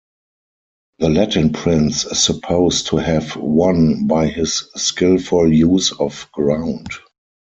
[0.97, 6.89] The Latin prince is supposed to have won by his skilful use of ground.